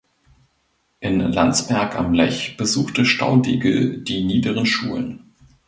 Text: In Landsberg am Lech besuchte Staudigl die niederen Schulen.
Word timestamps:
In 0.99 1.19
Landsberg 1.19 1.95
am 1.95 2.15
Lech 2.15 2.57
besuchte 2.57 3.05
Staudigl 3.05 4.01
die 4.03 4.23
niederen 4.23 4.65
Schulen. 4.65 5.31